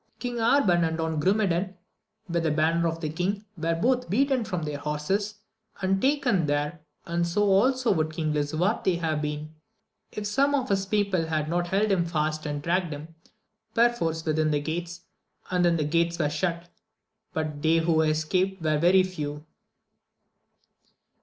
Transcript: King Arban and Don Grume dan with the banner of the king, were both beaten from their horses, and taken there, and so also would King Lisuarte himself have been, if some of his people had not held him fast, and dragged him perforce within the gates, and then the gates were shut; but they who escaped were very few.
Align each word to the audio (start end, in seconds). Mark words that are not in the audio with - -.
King 0.17 0.37
Arban 0.37 0.83
and 0.83 0.97
Don 0.97 1.19
Grume 1.19 1.47
dan 1.47 1.75
with 2.27 2.41
the 2.41 2.49
banner 2.49 2.87
of 2.87 3.01
the 3.01 3.09
king, 3.09 3.45
were 3.55 3.75
both 3.75 4.09
beaten 4.09 4.43
from 4.43 4.63
their 4.63 4.79
horses, 4.79 5.35
and 5.79 6.01
taken 6.01 6.47
there, 6.47 6.81
and 7.05 7.27
so 7.27 7.43
also 7.43 7.91
would 7.91 8.11
King 8.11 8.33
Lisuarte 8.33 8.93
himself 8.95 9.01
have 9.03 9.21
been, 9.21 9.53
if 10.11 10.25
some 10.25 10.55
of 10.55 10.69
his 10.69 10.87
people 10.87 11.27
had 11.27 11.47
not 11.47 11.67
held 11.67 11.91
him 11.91 12.07
fast, 12.07 12.47
and 12.47 12.63
dragged 12.63 12.91
him 12.91 13.13
perforce 13.75 14.25
within 14.25 14.49
the 14.49 14.59
gates, 14.59 15.01
and 15.51 15.63
then 15.63 15.77
the 15.77 15.83
gates 15.83 16.17
were 16.17 16.29
shut; 16.31 16.67
but 17.31 17.61
they 17.61 17.77
who 17.77 18.01
escaped 18.01 18.59
were 18.59 18.79
very 18.79 19.03
few. 19.03 19.45